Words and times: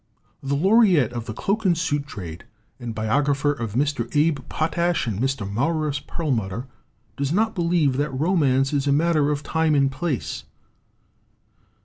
The 0.41 0.55
laureate 0.55 1.13
of 1.13 1.25
the 1.27 1.33
cloak 1.35 1.63
and 1.63 1.77
suit 1.77 2.07
trade 2.07 2.45
and 2.79 2.95
biographer 2.95 3.51
of 3.53 3.73
Mr. 3.75 4.09
Abe 4.17 4.39
Potash 4.49 5.05
and 5.05 5.19
Mr. 5.19 5.47
Mawruss 5.47 5.99
Perlmutter 5.99 6.65
does 7.17 7.31
not 7.31 7.53
believe 7.53 7.97
that 7.97 8.09
romance 8.09 8.73
is 8.73 8.87
a 8.87 8.91
matter 8.91 9.29
of 9.29 9.43
time 9.43 9.75
and 9.75 9.91
place. 9.91 10.43